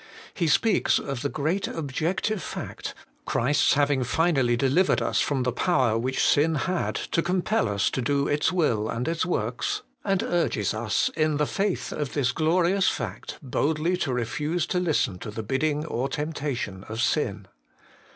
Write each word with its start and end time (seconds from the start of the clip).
He 0.33 0.47
speaks 0.47 0.97
of 0.97 1.21
the 1.21 1.29
great 1.29 1.67
objective 1.67 2.41
fact, 2.41 2.95
Christ's 3.27 3.75
having 3.75 4.03
finally 4.03 4.57
delivered 4.57 4.99
us 4.99 5.21
from 5.21 5.43
the 5.43 5.51
power 5.51 5.95
which 5.95 6.25
sin 6.25 6.55
had 6.55 6.95
to 6.95 7.21
compel 7.21 7.69
us 7.69 7.91
to 7.91 8.01
do 8.01 8.27
its 8.27 8.51
will 8.51 8.89
and 8.89 9.07
its 9.07 9.27
works, 9.27 9.83
and 10.03 10.23
urges 10.23 10.73
us, 10.73 11.11
in 11.15 11.37
the 11.37 11.45
faith 11.45 11.91
of 11.91 12.13
this 12.13 12.31
glorious 12.31 12.89
fact, 12.89 13.37
boldly 13.43 13.95
to 13.97 14.11
refuse 14.11 14.65
to 14.65 14.79
listen 14.79 15.19
to 15.19 15.29
the 15.29 15.43
bidding 15.43 15.85
or 15.85 16.09
tempta 16.09 16.55
tion 16.57 16.83
of 16.85 16.99
sin. 16.99 17.47